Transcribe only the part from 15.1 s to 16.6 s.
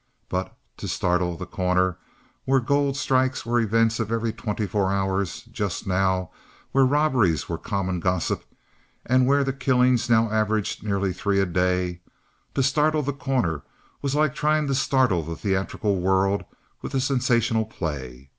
the theatrical world